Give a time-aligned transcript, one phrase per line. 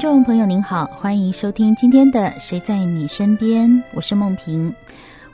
[0.00, 4.74] 听众朋友您好，欢迎收听今天的《谁在你身边》，我是梦萍。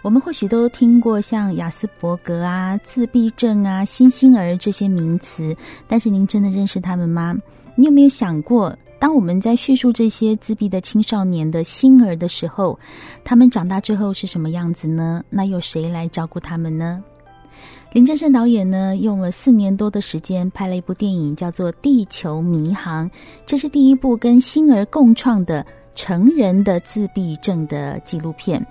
[0.03, 7.37] 我们或许都听过像亚斯伯格啊、自闭症啊、新星儿这些名词，但是您真的认识他们吗？
[7.77, 12.77] 你有没有想过，当我们在叙述这些自闭的青少年的星儿的时候，
[13.23, 15.23] 他们长大之后是什么样子呢？
[15.31, 17.01] 那由谁来照顾他们呢？
[17.97, 23.09] 林正盛导演呢，用了四年多的时间拍了一部电影，叫做《地球迷航》。
[23.47, 25.65] 这是第一部跟星儿共创的
[25.95, 28.63] 成人的自闭症的纪录片。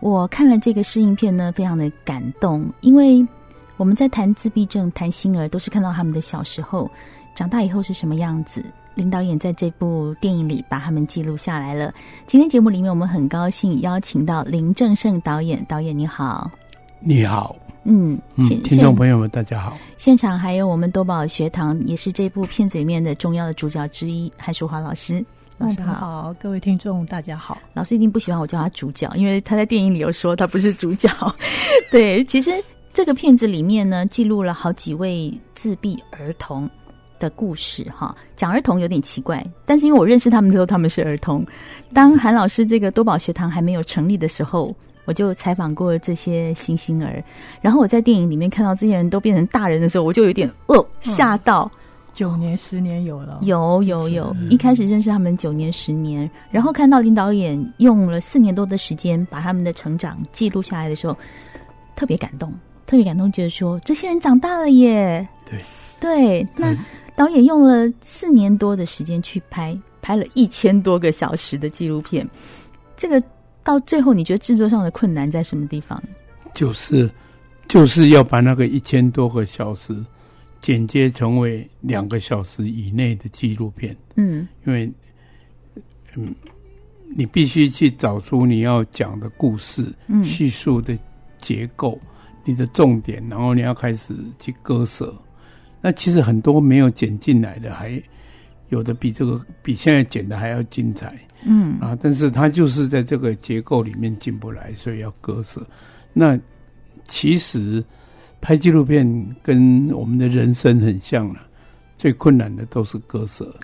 [0.00, 3.22] 我看了这个试映片呢，非常的感动，因为
[3.76, 6.90] 我们在谈自闭症、谈星儿，都是看到他们的小时候，
[7.34, 8.64] 长大以后是什么样子。
[8.94, 11.92] 林导演在这部电影里把他们记录下来了。
[12.26, 15.62] 今天节目里面，我们很高兴邀请到林正盛导演。
[15.68, 16.50] 导演你好，
[17.06, 17.54] 你好。
[17.84, 19.76] 嗯，嗯，听众朋友们，大家好。
[19.98, 25.22] 现场还有我们多宝学堂，也是这部片子里面的重要的主角之一，韩淑华老师。
[25.58, 27.58] 老师好，好，各位听众大家好。
[27.74, 31.10] 老师一定不喜欢我叫他主角，因为他在电影里有说他不是主角。
[31.92, 32.50] 对，其实
[32.94, 36.68] 这个片子里面呢，记录了好几位自闭儿童
[37.18, 37.86] 的故事。
[37.94, 41.44] 哈，讲儿童有点奇怪，但是因为我认识他们的时候，他们是儿童。
[41.92, 44.74] 当韩老师这个多宝学堂还没有成立的时候。
[45.04, 47.22] 我就采访过这些星星儿，
[47.60, 51.70] 然后我在电影里面看到这些人都变成大人的时候，我就有点哦吓到。
[52.14, 61.16] 九年十年有了，有有有，一开始认识他们九年十年，然后看到林导演用了四年多的时间把他们的成长记录下来的时候，
[61.96, 62.52] 特别感动，
[62.86, 65.26] 特别感动，觉得说这些人长大了耶。
[65.44, 65.58] 对
[66.00, 66.72] 对，那
[67.16, 72.24] 导演用了四年多的时间去拍，拍了一千多个小时的纪录片，
[72.96, 73.20] 这个。
[73.64, 76.00] 到最后，你觉得制作上的困难在什么地方？
[76.52, 77.10] 就是，
[77.66, 79.96] 就是要把那个一千多个小时
[80.60, 83.96] 剪接成为两个小时以内的纪录片。
[84.16, 84.92] 嗯，因为，
[86.14, 86.32] 嗯，
[87.16, 90.96] 你必须去找出你要讲的故事，嗯，叙述的
[91.38, 91.98] 结构，
[92.44, 95.12] 你的重点，然后你要开始去割舍。
[95.80, 98.00] 那其实很多没有剪进来的，还
[98.68, 101.14] 有的比这个比现在剪的还要精彩。
[101.46, 105.66] 嗯啊，但是它就是在这个结构里面进不来，所以要割舍。
[106.12, 106.38] 那
[107.06, 107.84] 其实
[108.40, 109.06] 拍纪录片
[109.42, 111.40] 跟我们的人生很像了，
[111.98, 113.54] 最困难的都是割舍，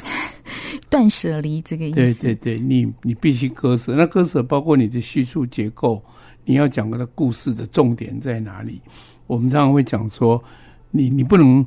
[0.90, 1.94] 断舍离这个意思。
[1.94, 3.94] 对对对，你你必须割舍。
[3.94, 6.02] 那割舍包括你的叙述结构，
[6.44, 8.80] 你要讲的故事的重点在哪里？
[9.26, 10.42] 我们常常会讲说，
[10.90, 11.64] 你你不能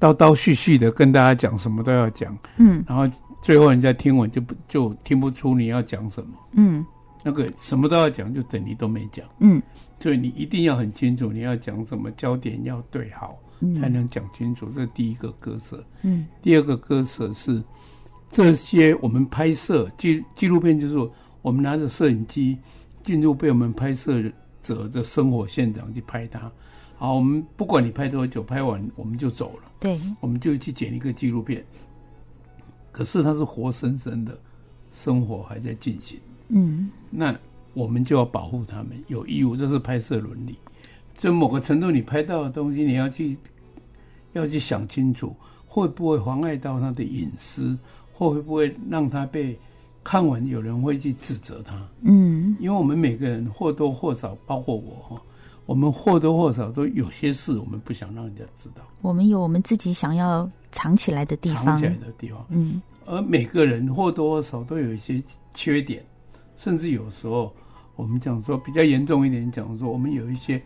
[0.00, 3.08] 叨叨絮絮的跟大家讲什么都要讲，嗯，然后。
[3.40, 6.84] 最后人家听完就不就听不出你要讲什么，嗯，
[7.22, 9.62] 那个什么都要讲，就等于都没讲，嗯，
[10.00, 14.68] 所以你一定要很清楚你要讲什么，焦点要对好，嗯，才能讲清楚。
[14.74, 17.62] 这是第一个割舍，嗯，第二个割舍是
[18.28, 21.10] 这些我们拍摄纪纪录片，就是
[21.40, 22.58] 我们拿着摄影机
[23.04, 24.20] 进入被我们拍摄
[24.62, 26.50] 者的生活现场去拍它。
[26.98, 31.64] 好，我们不管你拍多久，拍完我们就走了，对，我们就去剪一个纪录片。
[32.90, 34.36] 可是他是活生生的，
[34.90, 36.18] 生活还在进行。
[36.48, 37.38] 嗯，那
[37.72, 40.56] 我们就要保护他们，有义务，这是拍摄伦理。
[41.16, 43.36] 就某个程度，你拍到的东西，你要去
[44.32, 45.36] 要去想清楚，
[45.68, 47.78] 会不会妨碍到他的隐私，
[48.12, 49.56] 或会不会让他被
[50.02, 51.88] 看完，有人会去指责他。
[52.02, 55.22] 嗯，因为我们每个人或多或少，包括我哈。
[55.68, 58.80] 我们或多或少都有些事，我们不想让人家知道。
[59.02, 62.42] 我们有我们自己想要藏起来的地方，藏起来的地方。
[62.48, 66.02] 嗯，而每个人或多或少都有一些缺点，
[66.56, 67.54] 甚至有时候
[67.96, 70.58] 我们讲说比较严重一点，讲说我们有一些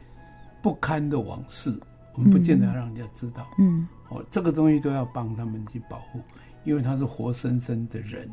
[0.63, 1.77] 不堪的往事，
[2.15, 3.45] 我们不见得要让人家知道。
[3.59, 6.21] 嗯，哦，这个东西都要帮他们去保护，
[6.63, 8.33] 因为他是活生生的人。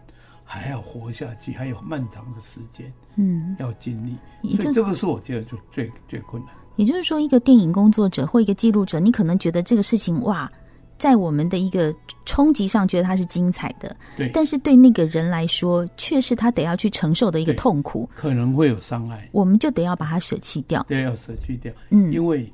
[0.52, 6.52] 还要活下去，还有漫长的时间，嗯，要经历，所以这个是我觉得就最最困难。
[6.76, 10.52] 也就是说，一个电影工作者或一个记录者，你可能觉得这个事情哇，
[10.98, 11.94] 在我们的一个
[12.26, 14.28] 冲击上，觉得它是精彩的，对。
[14.34, 22.52] 但是对那个人来说，却是他得要去承受的一个痛苦，可能会有伤害，我们就得要把它舍弃掉，对，要舍弃掉，嗯，因为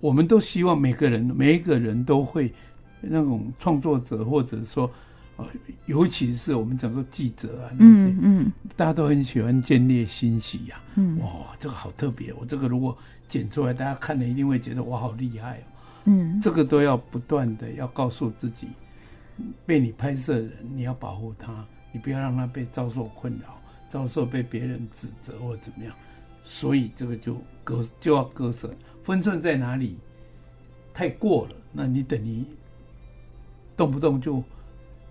[0.00, 2.52] 我们都希望每个人每一个人都会
[3.00, 4.90] 那种创作者，或者说。
[5.36, 5.46] 哦，
[5.84, 12.96] 尤其是我们讲说记者啊，嗯嗯，大家都很喜欢见猎心喜呀、啊，嗯，哇，这个好特别，我这个如果
[13.28, 15.62] 剪出来，大家看了一定会觉得我，好厉害哦，
[16.06, 18.68] 嗯，这个都要不断的要告诉自己，
[19.66, 21.62] 被你拍摄的人，你要保护他，
[21.92, 23.60] 你不要让他被遭受困扰，
[23.90, 25.94] 遭受被别人指责或者怎么样，
[26.44, 29.98] 所以这个就割就要割舍，分寸在哪里？
[30.94, 32.42] 太过了，那你等于
[33.76, 34.42] 动不动就。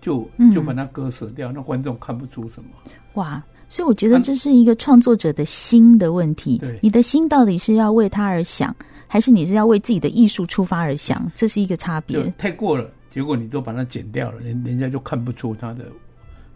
[0.06, 2.68] 就就把它割舍掉，嗯，那观众看不出什么。
[3.14, 6.58] 哇，所以我觉得这是一个创作者的心的问题。
[6.58, 8.72] 对，你的心到底是要为他而想，
[9.08, 11.28] 还是你是要为自己的艺术出发而想？
[11.34, 12.32] 这是一个差别。
[12.38, 15.86] 太过了，结果你都把它剪掉了，人人家就看不出他的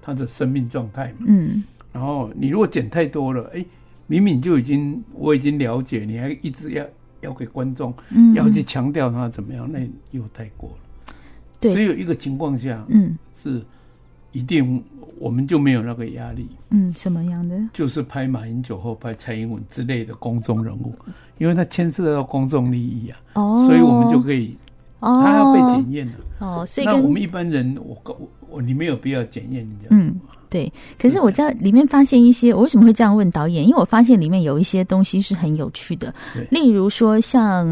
[0.01, 1.25] 他的生命状态嘛。
[1.27, 1.65] 嗯。
[1.93, 3.65] 然后你如果剪太多了，哎，
[4.07, 6.87] 明明就已经我已经了解，你还一直要
[7.23, 9.81] 要给观众，嗯，要去强调他怎么样，那
[10.13, 10.77] 又太过了。
[11.61, 13.17] 对，只有一个情况下，嗯。
[13.43, 13.63] 是，
[14.33, 14.83] 一定
[15.19, 16.49] 我们就没有那个压力。
[16.71, 17.59] 嗯，什么样的？
[17.73, 20.95] 就是拍马英九或拍蔡英文之类的公众人物，
[21.39, 23.19] 因为他牵涉到公众利益啊。
[23.35, 23.67] 哦。
[23.67, 24.57] 所以我们就可以，
[25.01, 26.13] 哦，他要被检验了。
[26.39, 29.87] 哦，所以那我们一般人，我我我，你没有必要检验人家。
[29.91, 30.19] 嗯，
[30.49, 30.73] 对。
[30.99, 33.67] 可是我在里面发现一些，我为什么会这样问导演？
[33.67, 36.15] 因为我发现里面有一些东西是很有趣的。
[36.51, 37.67] 例如说，像。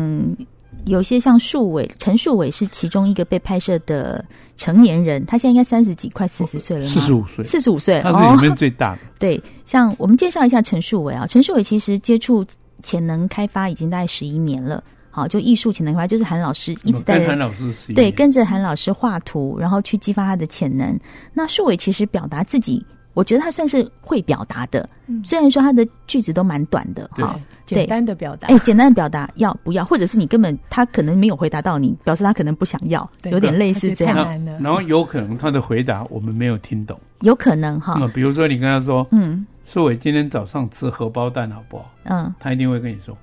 [0.88, 4.24] 有些像树伟，陈树伟是其中一个被拍摄的
[4.56, 6.84] 成年人，他现在应该三十几，快四十岁了？
[6.86, 9.02] 四十五岁，四十五岁，他是里面最大的。
[9.02, 12.44] 哦、对，像我们介绍一下陈树伟啊，陈树伟其实接触
[12.82, 14.82] 潜能开发已经大概十一年了。
[15.10, 20.98] 好，就艺术潜能开发，就是韩老师一直在跟韩老师对跟着韩老师画图，然后去激发他的潜能。
[21.32, 27.38] 那树伟其实表达自己，我觉得他算是会表达的，嗯、虽然说他的句子都蛮短的，哈。
[27.76, 34.16] 简单的表达，哎，简单的表达要不要，或者是你根本他可能没有回答到你，表示他可能不想要，有点类似这样。
[34.60, 37.98] 然后有可能他的回答我们没有听懂，有可能哈。
[38.14, 41.90] 比如说你跟他说，嗯，苏伟今天早上吃荷包蛋好不好？
[42.04, 43.16] 嗯，他一定会跟你说，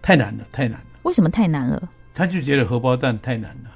[0.00, 0.86] 太难了，太难了。
[1.02, 1.82] 为什么太难了？
[2.14, 3.70] 他就觉得荷包蛋太难了。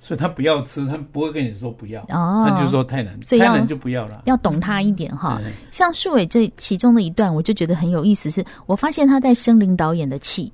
[0.00, 4.22] 所以他不要吃，他不会跟你说不要，哦、他就说太难，太难就不要了。
[4.24, 5.40] 要懂他一点哈。
[5.70, 10.50] 像树伟这其中的一段，我就觉得很有意思是，是我发现他在生林导演的气。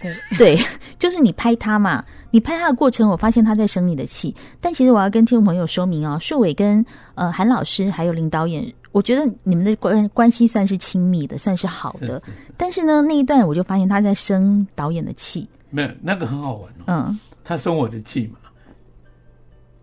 [0.36, 0.58] 对，
[0.98, 4.34] 就是你拍他嘛，你拍他的过程，我发现他在生你的气。
[4.60, 6.84] 但其实我要跟听众朋友说明哦，树伟跟
[7.14, 12.06] 呃韩老师还有林导演，我觉得你们的关关系算是亲密的，算是好的。
[12.06, 12.22] 是是是，
[12.56, 15.46] 但是呢，那一段我就发现他在生导演的气。
[15.68, 16.84] 没有，那个很好玩哦。
[16.86, 18.39] 嗯，他生我的气嘛。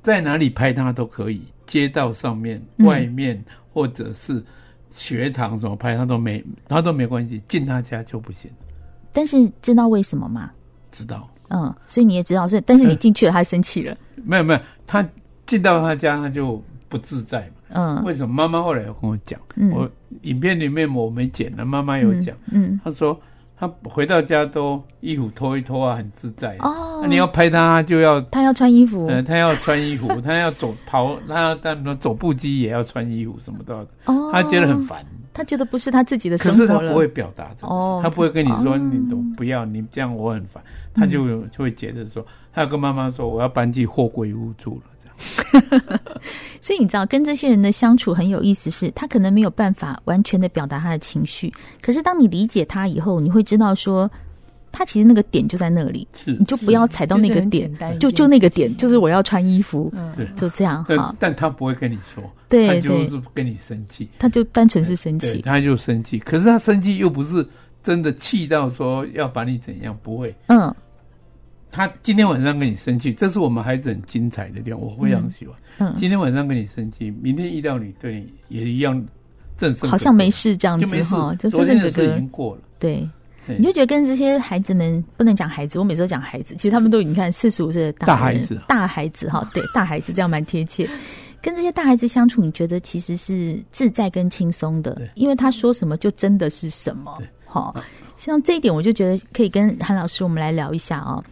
[0.07, 4.41] 在哪里拍他都可以，街道上面、外面，嗯、或者是
[4.89, 7.41] 学堂什么拍他都没，他都没关系。
[7.45, 8.49] 进他家就不行。
[9.11, 10.49] 但是知道为什么吗？
[10.93, 11.29] 知道。
[11.49, 13.93] 嗯，所以你也知道，所以但是你进去了，他生气了。
[14.23, 15.05] 没有没有，他
[15.45, 17.53] 进到他家他就不自在嘛。
[17.73, 18.03] 嗯。
[18.05, 18.33] 为什么？
[18.33, 22.33] 妈妈后来有跟我讲，嗯、我影片里面我没剪了，妈妈有讲。
[22.49, 22.79] 嗯。
[22.81, 23.19] 他说。
[23.59, 26.99] 他回到家都衣服脱一脱啊，很自在哦。
[27.01, 33.81] 那你要拍他，就要他要穿衣服，嗯，他要穿衣服， 他要走跑，他要但说走步机也要穿衣服，什么都要。
[34.05, 36.57] 哦，他觉得很烦，他觉得不是他自己的生活。
[36.57, 40.63] 可是他不会表达的，哦，他不会跟你说，你都不要，你这样我很烦。
[40.93, 44.81] 他就就会觉得说，他要跟妈妈说，我要搬进货柜屋住了。
[46.61, 54.09] 所以你知道，跟这些人的相处很有意思是，是他可能没有办法完全的表达他的情绪，可是当你理解他以后，你会知道说，
[54.71, 61.15] 他其实那个点就在那里，你就不要踩到那个点，就就那个点，就是我要穿衣服，对、嗯，就这样哈。
[61.19, 67.47] 但他不会跟你说，对，他就是跟你生气，他就单纯是生气，他就生气，可是他生气又不是
[67.81, 70.73] 真的气到说要把你怎样，不会，嗯。
[71.71, 75.55] 他今天晚上跟你生气，这是我们孩子很精彩的地方，我非常喜欢。
[75.79, 79.03] 嗯，今天晚上跟你生气，明天遇到你对你也一样
[79.57, 82.61] 正式，好像没事这样子，哈，就昨天的事已经过了。
[82.79, 83.07] 对，
[83.45, 90.89] 你就觉得跟这些孩子们不能讲孩子，我每次都讲孩子，其实他们都已经看四十五岁的大，大孩子，大孩子哈，对，大孩子这样蛮贴切。
[91.39, 97.15] 跟这些大孩子相处，你觉得其实是自在跟轻松的，因为他说什么就真的是什么。
[97.45, 97.75] 好，
[98.17, 101.23] 像这一点，我就觉得可以跟韩老师我们来聊一下哦。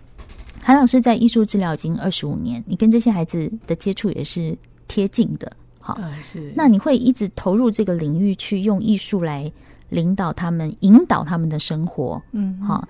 [0.68, 4.58] 韩老师在艺术治疗已经二十五年，你跟这些孩子的接触也是
[4.88, 6.52] 贴近的，好，啊、是。
[6.56, 9.52] 那你会一直投入这个领域去用艺术来
[9.90, 12.84] 领导他们、引导他们的生活，嗯，好。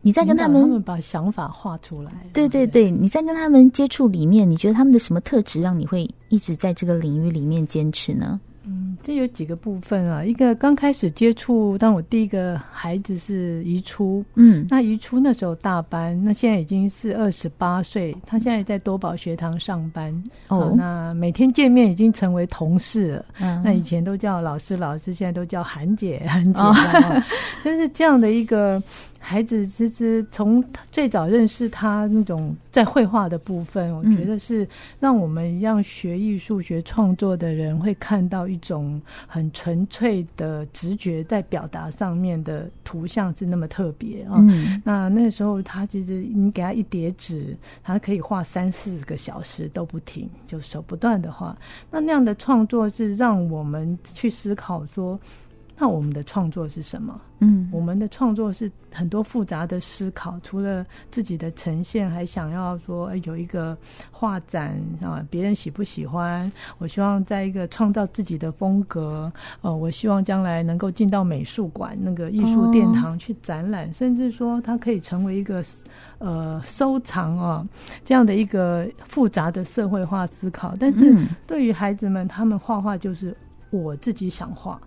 [0.00, 8.40] 你在跟他们，他们把想法画出来，对对对，你在跟他们接触里面，你觉得他们的什么特质让你会一直在这个领域里面坚持呢？
[8.66, 10.24] 嗯，这有几个部分啊。
[10.24, 20.12] 一个刚开始接触，当我第一个孩子是移出，嗯，那移出那时候大班，那现在已经是二十八岁，他现在在多宝学堂上班。
[20.48, 23.24] 哦，那每天见面已经成为同事了。
[23.40, 27.22] 嗯，那以前都叫老师老师，现在都叫韩姐韩姐，哦、
[27.62, 28.82] 就是这样的一个。
[29.26, 30.62] 孩子其实从
[30.92, 34.68] 最早认识他那种在绘画的部分，我觉得是
[35.00, 44.34] 让我们一样学艺术、学创作的人会看到一种很纯粹的直觉在表达上面的图像是那么特别啊。
[44.36, 51.56] 嗯、那那时候他其实你给他一叠纸，他可以画三四个小时都不停，就手不断的画。
[51.90, 55.18] 那那样的创作是让我们去思考说。
[55.76, 57.20] 那我们的创作是什么？
[57.40, 63.76] 嗯，我们的创作是很多复杂的思考，除了自己的呈现，还想要说有一个
[64.12, 66.50] 画展啊，别人喜不喜欢？
[66.78, 69.30] 我希望在一个创造自己的风格，
[69.62, 75.62] 呃，我希望将来能够进到美术馆那个艺术殿堂去展览，哦、甚至说它可以成为一个
[76.18, 77.66] 呃收藏啊
[78.04, 80.76] 这样的一个复杂的社会化思考。
[80.78, 81.12] 但是
[81.48, 83.36] 对于孩子们，他们画画就是
[83.70, 84.80] 我自己想画。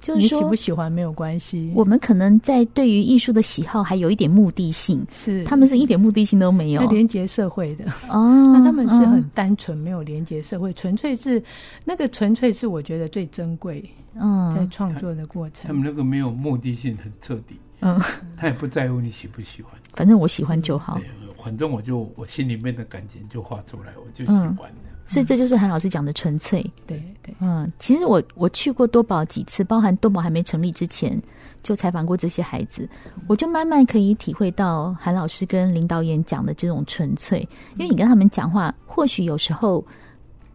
[0.00, 1.72] 就是你喜不喜欢没有关系。
[1.74, 8.52] 我们可能在对于艺术的喜好还有一点目的性，是他们是一点目的性都没有，连接社会的哦。
[8.54, 11.42] 那他们是很单纯，没有连接社会，纯粹是
[11.84, 13.84] 那个纯粹是我觉得最珍贵。
[14.20, 17.56] 嗯，在创作的过程，他们那个没有目的性很彻底。
[17.80, 18.00] 嗯，
[18.36, 21.00] 他也不在乎你喜不喜欢，反正我喜欢就好。
[21.36, 24.72] 反正我就我心里面的感情就画出来，我就喜欢。
[25.08, 26.62] 所以这就是韩老师讲的纯粹。
[26.86, 31.20] 对对，嗯，其实我我去过多宝几次，包含多宝还没成立之前，
[31.62, 32.88] 就采访过这些孩子，
[33.26, 37.40] 我就慢慢可以体会到韩老师跟林导演讲的这种纯粹。
[37.76, 39.84] 因为你跟他们讲话，或许有时候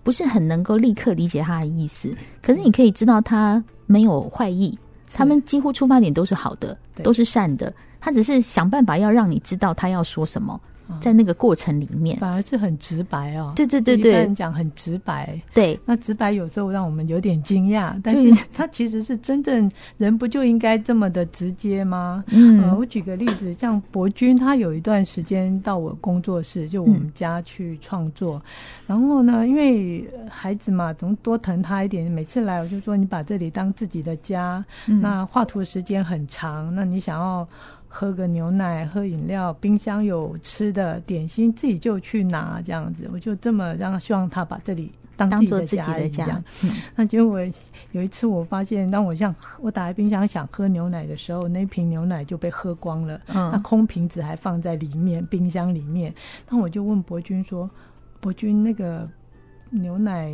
[0.03, 4.77] 不是很能够立刻理解他的意思，可是你可以知道他没有坏意，
[5.11, 10.61] 他们几乎出发点都是好的，都是善的，他只是想办法要让你知道他要说什么。
[11.01, 13.53] 在那个过程里面，反而是很直白哦。
[13.55, 15.39] 对对对对，一般人讲很直白。
[15.53, 22.23] 对，那直白有时候让我们有点惊讶，但是 他其实是真正人不就应该这么的直接吗？
[22.27, 28.37] 嗯、呃，我举个例子，像博君，他有一段时间到我工作室，就我们家去创作。
[28.37, 28.43] 嗯、
[28.87, 32.09] 然后呢，因为孩子嘛，总多疼他一点。
[32.09, 34.63] 每次来，我就说你把这里当自己的家。
[34.87, 37.47] 嗯、那画图时间很长，那你想要。
[37.95, 43.07] 喝个牛奶，喝饮料，冰箱有吃的点心，自己就去拿这样子。
[43.13, 46.43] 我就这么让，希望他把这里当自己的家
[46.95, 47.39] 那结果
[47.91, 53.21] 有一次，我发现，当我像我打开冰箱想喝牛奶的时候，那瓶牛奶就被喝光了。
[53.27, 56.11] 嗯，那空瓶子还放在里面，冰箱里面。
[56.49, 57.69] 那我就问博君说
[58.19, 59.07] ：“博君，那个
[59.73, 60.31] 牛奶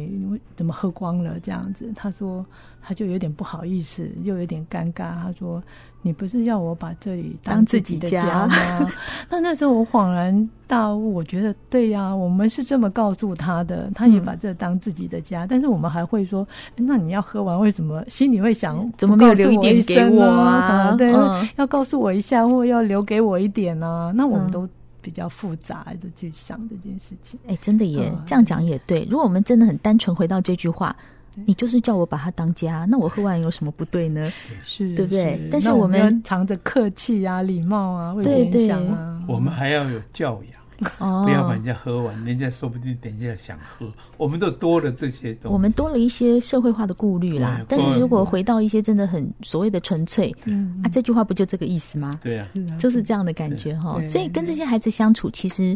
[0.55, 2.45] 怎么喝光了？”这样子，他说
[2.81, 5.13] 他就有点不好意思，又有点尴尬。
[5.15, 5.61] 他说。
[6.01, 8.55] 你不是要我把这里当自己的家吗？
[9.29, 15.43] 那那时候我恍然大悟，我觉得对呀、啊，我们是这么告诉他的，他也把这当自己的家。
[15.43, 20.95] 嗯、但是我们还会说，那你要喝完，为什么心里会想，怎么没有留一点给我啊？
[20.97, 24.13] 对，嗯、要告诉我一下，或要留给我一点呢、啊？
[24.15, 24.65] 那我们都
[25.01, 27.39] 比较复杂的去想这件事情。
[27.47, 29.07] 哎、嗯，真的耶，嗯、这样讲也对。
[29.09, 30.95] 如果我们真的很单纯，回到这句话。
[31.45, 34.29] 你就是叫我把它当家，那我喝完有什么不对呢？
[34.61, 35.35] 是，对不对？
[35.35, 40.58] 是但是我们，我们藏着客气啊、礼貌啊、会影响啊，我们还要有教养，
[40.99, 43.85] 哦、不要把人家喝完，人家说不定等一下想喝。
[44.17, 47.61] 我们都多了这些东西，我们多了一些社会化的顾虑啦。
[47.67, 52.19] 但是如果回到一些真的很所谓的纯粹，嗯啊，这句话不就这个意思吗？
[52.23, 53.99] 对啊，就是这样的感觉哈。
[54.07, 55.75] 所以跟这些孩子相处，其实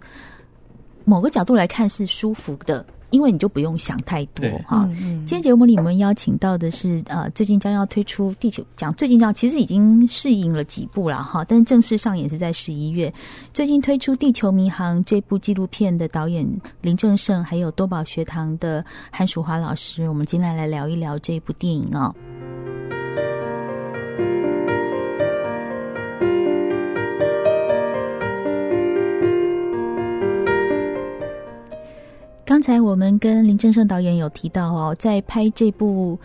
[1.06, 2.86] 某个角度来看是舒服的。
[3.14, 4.90] 因为你就不用想太多哈。
[4.92, 13.14] 今天节目里我们邀请到的是呃，最近将要推出《地球》，讲最近要其实已经试映了几部了哈，但是正式上演是在十一月。
[13.54, 16.44] 最近推出《地球迷航》这部纪录片的导演
[16.82, 22.14] 林正盛，还有多宝学堂的韩淑华老师，我们今天来聊一聊这部电影哦。
[32.46, 36.20] 刚才我们跟林正盛导演有提到哦，在拍这部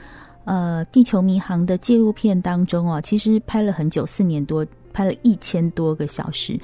[0.44, 6.58] 呃《地球迷航》的纪录片当中哦，其实拍了很久，四年多，拍了一千多个小时。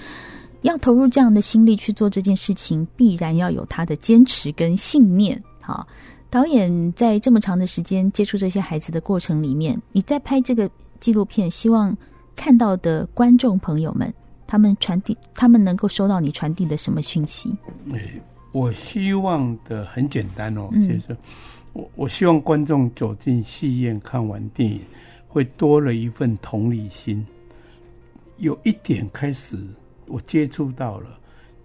[0.63, 5.41] 要投入这样的心力去做这件事情，必然要有他的坚持跟信念。
[5.61, 5.87] 好，
[6.31, 10.69] 导演在这么长的时间接触这些孩子的过程里面，你在拍这个
[10.99, 11.97] 纪录片，希望
[12.35, 14.13] 看到的观众朋友们，
[14.49, 17.57] 他们传递，他们能够收到你传递的什么讯息？
[18.55, 21.17] 我希望的很简单哦，就是
[21.73, 24.81] 我我希望观众走进戏院看完电影，
[25.27, 27.27] 会多了一份同理心，
[28.39, 29.59] 有一点开始
[30.07, 31.19] 我接触到了，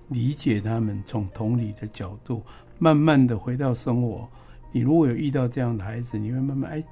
[0.08, 2.42] 理解他们，从同理的角度，
[2.80, 4.28] 慢慢的回到生活。
[4.72, 6.84] 你如果有遇到这样的孩子，你会慢慢哎，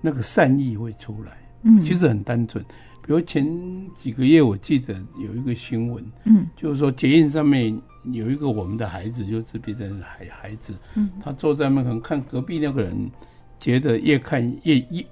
[0.00, 1.32] 那个善意会出来。
[1.62, 2.64] 嗯，其实很单纯。
[3.04, 3.44] 比如前
[3.92, 7.76] 几个月，我记得有一个新闻，嗯，就是说捷运上面
[8.12, 13.10] 有一个我们的孩子，就是自闭症孩孩子，嗯，他坐在那可能看隔壁那个人，
[13.58, 15.04] 觉得越看越越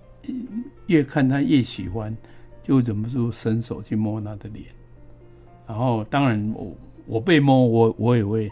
[0.87, 2.17] 越看他越喜欢，
[2.63, 4.67] 就忍不住伸手去摸他的脸，
[5.67, 8.51] 然后当然我我被摸，我我也会。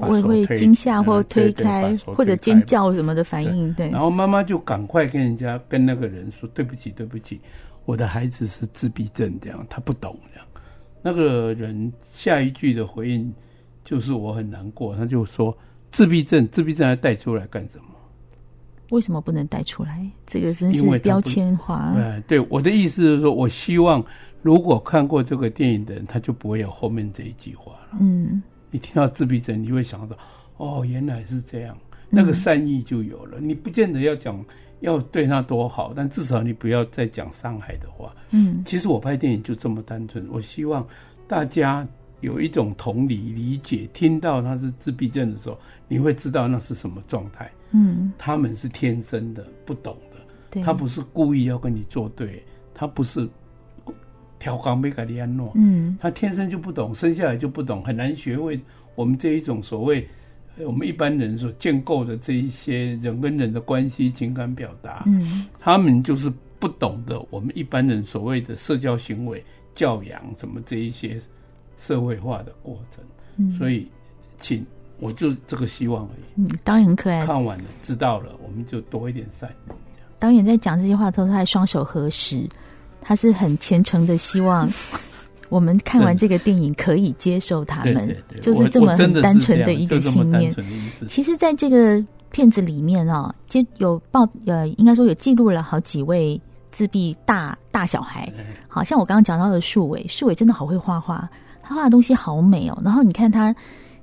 [0.00, 3.74] 我也会惊吓或推开，或者尖叫什么的反应。
[3.74, 7.40] 对，然后妈妈就赶快跟人家跟那个人说：“对不起，对不起，
[7.84, 10.46] 我的孩子是自闭症，这样他不懂这样。”
[11.02, 13.34] 那个人下一句的回应
[13.88, 15.56] 就是：“我很难过。”他就说
[15.90, 17.84] ：“自闭症，自闭症还带出来干什么？
[18.90, 20.06] 为什么不能带出来？
[20.26, 21.96] 这个真是标签化。”
[22.28, 24.04] 对，我的意思是说，我希望
[24.42, 27.98] 如果看过这个电影的人，他就不会有后面这一句话了。
[27.98, 28.42] 嗯。
[28.70, 30.14] 你听到自闭症，你会想到，
[30.58, 31.74] 哦，原来是这样，
[32.10, 33.38] 那个善意就有了。
[33.40, 34.44] 嗯、你不见得要讲
[34.80, 38.14] 要对他多好，但至少你不要再讲伤害的话。
[38.32, 40.86] 嗯，其实我拍电影就这么单纯，我希望
[41.26, 41.88] 大家
[42.20, 45.58] 有一种同理理解，听到他是自闭症的时候，
[45.88, 47.50] 你会知道那是什么状态。
[47.72, 52.42] 嗯，他们是天生的，不懂的，他不是故意要跟你作对，
[52.74, 53.28] 他不是。
[54.40, 58.58] 调缸贝卡利安诺，嗯，他天生就不懂，生下来就不懂，很难学会
[58.94, 60.06] 我们这一种所谓
[60.58, 69.44] 我们一般人所建构的这一些人跟人的关系、情感表达，嗯，他们就是不懂得我们一般人所谓的社交行为、
[69.74, 71.20] 教养什么这一些
[71.78, 73.02] 社会化的过程，
[73.38, 73.88] 嗯，所以，
[74.40, 74.66] 请
[74.98, 76.42] 我就这个希望而已。
[76.42, 79.72] 嗯，导演很可爱，看完了知道了，我们就多一点善意。
[80.18, 82.46] 导演在讲这些话的时候，他还双手合十。
[83.00, 84.68] 他是很虔诚的，希望
[85.48, 90.54] 我们看完这个电影可以接受他们，对对对，就是这么很单纯的一个信念。
[91.08, 96.38] 其实，在这个片子里面啊，接有报呃，应该说有记录了好几位
[96.70, 98.30] 自闭大大小孩。
[98.66, 101.26] 好像我刚刚讲到的树伟，树伟真的好会画画，
[101.68, 102.80] 他画的东西好美哦。
[102.82, 103.54] 然后你看他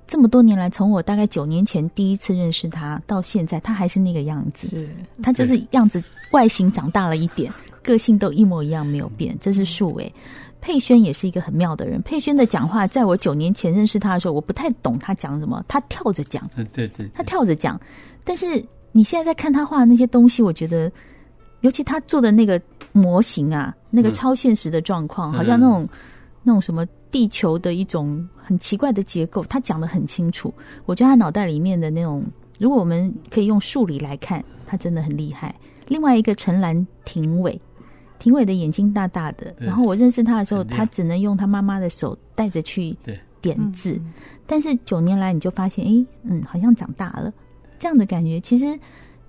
[0.08, 4.68] 这么多年来，从我大概九年前第一次认识他到现在，他还是那个样子。
[4.68, 4.88] 是，
[5.24, 7.52] 他就是样子外形长大了一点。
[7.82, 9.36] 个性都一模一样，没有变。
[9.40, 10.12] 这是树伟，
[10.60, 12.02] 佩轩也是一个很妙的人。
[12.04, 16.48] 佩轩的讲话，在我九年前认识他的时候，我不太懂他讲什么，他跳着讲。
[16.56, 17.80] 对对对，他跳着讲。
[18.24, 20.92] 但是你现在在看他画的那些东西，我觉得，
[21.62, 22.60] 尤其他做的那个
[22.92, 25.88] 模型啊，那个超现实的状况，嗯、好像那种
[26.42, 30.54] 那种什么地球的一种很奇怪的结构，他讲的很清楚。
[30.86, 32.22] 我觉得他脑袋里面的那种，
[32.60, 35.56] 如果我们可以用数理来看，他真的很厉害。
[35.88, 37.58] 另外一个陈兰廷伟。
[38.20, 42.94] 廷伟的眼睛大大的，然后我认识他的时候，他只能用他妈妈的手带着去
[43.40, 43.98] 点字。
[44.46, 47.32] 但是九年来，你就发现，哎，嗯，好像长大了，
[47.80, 48.42] 这样的感觉。
[48.42, 48.78] 其实，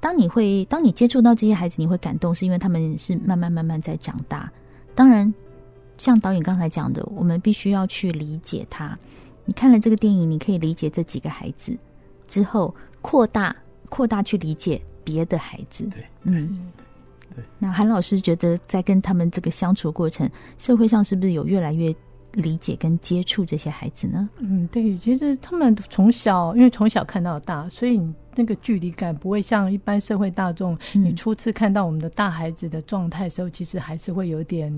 [0.01, 4.51] 当你会当你接触到这些孩子，你会感动，是因为他们是慢慢慢慢在长大。
[4.94, 5.33] 当然，
[5.98, 8.98] 像导演刚才讲的，我们必须要去理解他。
[9.44, 11.76] 你看了这个电影，你可以理解这几个孩子，
[12.26, 13.54] 之后扩大
[13.88, 15.85] 扩大去理解别的孩子。
[15.85, 16.70] 对，嗯。
[17.59, 20.28] 那韩老师觉得，在跟他们这个相处过程，
[20.59, 21.94] 社会上是不是有越来越
[22.32, 24.28] 理解跟接触这些孩子呢？
[24.38, 28.00] 嗯，对，其实他们从小，因为从小看到大，所以
[28.35, 30.76] 那个距离感不会像一般社会大众。
[30.92, 34.72] 你初次看到我们的大孩子的状态的时候，其实还是会有点。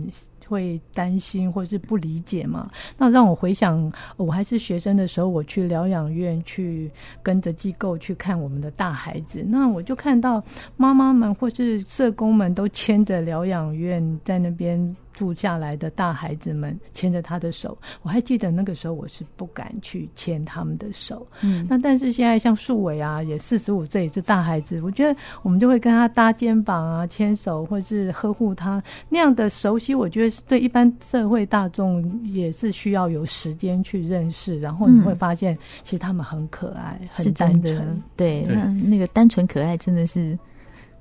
[0.48, 2.70] 会担心或是不理解嘛？
[2.96, 6.90] 那让我回想，我还是学生的时候，我去疗养院去
[7.22, 10.42] 跟着机构去看我们的大孩子，那我就看到
[10.76, 14.96] 妈妈们或是社工们都牵着疗养院在那边。
[15.18, 21.26] 住下来的大孩子们牵着他的手，我还记得那个时候我是不敢去牵他们的手。
[21.40, 38.02] 嗯，那但是现在像树伟啊，也四十五岁也是大孩子，我觉得我们就会跟他搭肩膀啊，牵手或是呵护他那样的熟悉，我觉得是对一般社会大众也是需要有时间去认识，然后你会发现其实他们很可爱，嗯、很单纯。
[38.14, 40.38] 对，对那那个单纯可爱真的是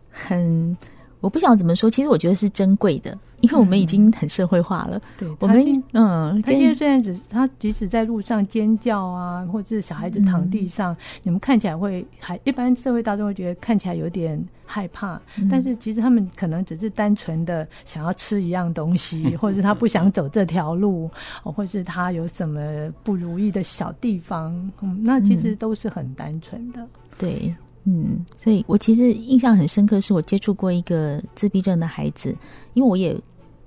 [0.09, 0.75] 很，
[1.19, 3.17] 我不想怎么说，其实我觉得是珍贵的。
[3.41, 21.07] 因为我们已经很社会化了，对，我们嗯，他现在这样子，他即使在路上尖叫啊，或者是小孩子躺地上，你们看起来会还一般社会大众会觉得看起来有点害怕，但是其实他们可能只是单纯的想要吃一样东西， 或者是他不想走这条路，
[21.43, 24.51] 或者是他有什么不如意的小地方，
[24.81, 26.83] 嗯，那其实都是很单纯的，
[27.19, 27.53] 对。
[27.89, 32.35] 嗯，所以我其实印象很深刻，是我接触过一个自闭症的孩子，
[32.73, 33.17] 因为我也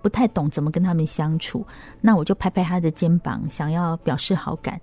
[0.02, 1.66] 不太懂怎么跟他们相处，
[2.02, 4.78] 那我就拍拍他的肩膀，想要表示好感。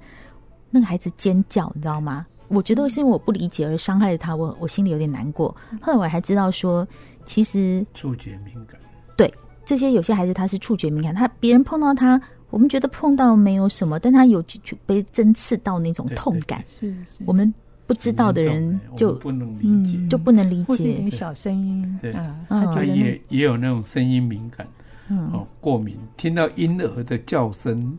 [0.72, 2.26] 那个孩子尖叫，你知道吗？
[2.48, 5.56] 我觉得是因为我不理解而伤害了他，我我心里有点难过。
[5.80, 6.88] 后来我还知道说，
[7.24, 8.80] 其实触觉敏感，
[9.16, 9.32] 对
[9.66, 12.20] 这些有些孩子他是触觉敏感，他别人碰到他，
[12.50, 14.44] 我们觉得碰到没有什么，但他有
[14.86, 17.54] 被针刺到那种痛感，是是，我们
[17.88, 20.92] 不知道的人就不能理解，就不能理解。
[20.92, 22.12] 一点小声音，对。
[22.12, 24.68] 啊，他也也有那种声音敏感，
[25.10, 27.98] 嗯，哦，过敏，听到婴儿的叫声。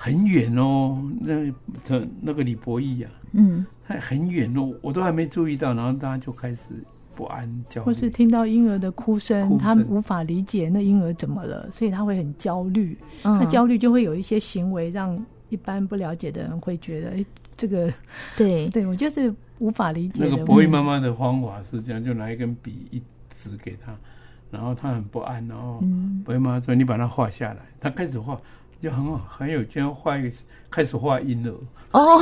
[0.00, 1.50] 很远哦，那
[1.84, 6.68] 他那个李博义啊，嗯，他很远哦，我都还没注意到，然后大家就开始
[7.16, 17.26] 不安焦，或是听到婴儿的哭声，哭他无法理解那婴儿怎么了，所以他会很焦虑，嗯、他焦虑就会有一些行为让一般不了解的人会觉得，哎，
[17.58, 17.92] 这个
[18.38, 20.30] 对对我就是无法理解的。
[20.30, 23.94] 那个博义妈妈的方法是这样，就拿一根笔一指给他，
[24.50, 25.82] 然后他很不安，然后
[26.24, 28.40] 博义妈妈说：“你把它画下来。”他开始画。
[28.80, 29.92] 就很好，很有劲。
[29.92, 30.36] 画一个，
[30.70, 31.50] 开始画婴儿
[31.90, 32.16] 哦，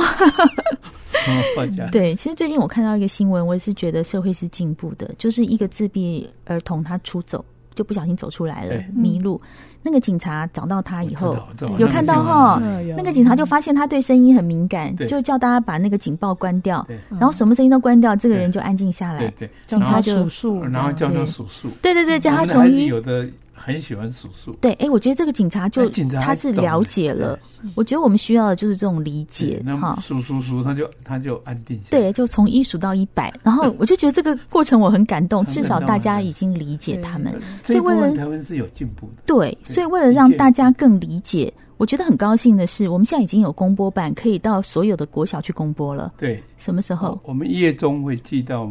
[1.55, 1.87] 画家。
[1.91, 5.13] 对，其实最近我看到一个新闻，我也是觉得社会是进步的。
[5.19, 7.45] 就是一个自闭儿童他出走，
[7.77, 9.39] 就不小心走出来了，迷路。
[9.83, 11.37] 那个警察找到他以后，
[11.77, 12.61] 有看到哈，
[12.97, 19.31] 那个警察就发现他对声音很敏感，就叫大家把那个警报关掉，然后什么声音都关掉，这个人就安静下来。
[19.67, 21.69] 警察就数数，然后叫他数数。
[21.81, 23.25] 对对对，叫他从一有的。
[23.59, 25.89] 很喜欢数数，对，哎，我觉得这个警察就
[26.21, 27.37] 他是了解了，
[27.75, 47.19] 我觉得我们需要的就是这种理解，哈，数数数，他就他就安定下来，对，就从一数到一百，然后 我就觉得这个过程我很感动，至少大家已经理解他们，所以为了台湾是有进步的，对，所以为了让大家更理解，我觉得很高兴的是，我们现在已经有公播版，可以到所有的国小去公播了，对，什么时候？
[47.23, 48.69] 我们一月中会寄到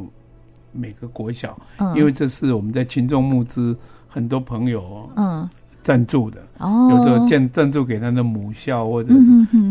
[0.73, 1.59] 每个国小，
[1.97, 3.77] 因为这是我们在群众募资。
[4.17, 5.49] 很多朋友嗯。
[5.83, 9.15] 赞助的哦，有的赞赞助给他的母校或者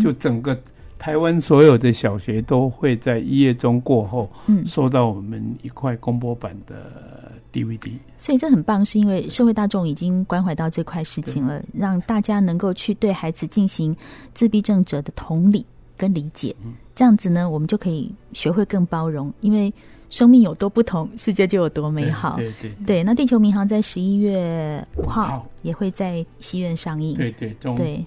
[0.01, 0.57] 就整个
[0.97, 4.65] 台湾所有的小学都会在一月中过后嗯。
[4.65, 13.93] 收到我们一块公播版的 DVD，所以这很棒，是因为社会大众已经关怀到这块事情了，让大家能够去对孩子进行
[14.33, 15.65] 自闭症者的同理
[15.97, 16.55] 跟理解，
[16.95, 19.73] 这样子呢，我们就可以学会更包容，因为。
[20.15, 22.37] 生命有多不同，世界就有多美好。
[22.37, 27.17] 对对对，对，那《地球民航》在十一月五号也会在戏院上映。
[27.17, 28.05] 对对对，对，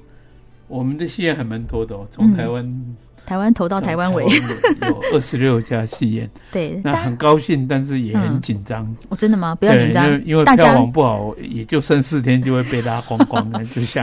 [0.69, 6.31] 我们的戏院还蛮多的哦，从台湾、嗯、台湾头到台湾尾，有 二十六家戏院。
[6.51, 8.87] 对，那很高兴，但是也很紧张。
[9.11, 9.55] 哦，真的吗？
[9.55, 14.03] 不要紧张，因为票房不好，也就剩四天就会被拉光光了， 就像。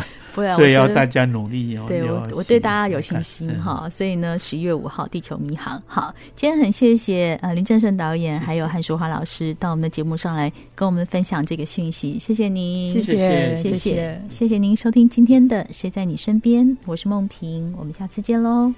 [0.56, 1.86] 所以要大家努力哦。
[1.88, 3.90] 对我，我对大家有信心哈。
[3.90, 18.74] 所以呢，十一月五号《地球迷航》好，今天很谢谢呃林正盛导演还有韩淑华老师到我们的节目上来跟我们分享这个讯息，谢谢您，谢谢谢谢谢谢您收听今天的《谁在你身边》，我是梦萍，我们下次见喽。